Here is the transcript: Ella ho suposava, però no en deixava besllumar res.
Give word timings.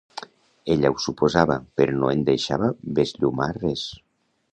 Ella 0.75 0.89
ho 0.93 0.95
suposava, 1.03 1.57
però 1.81 1.95
no 2.03 2.09
en 2.13 2.23
deixava 2.31 2.71
besllumar 3.01 3.49
res. 3.59 3.85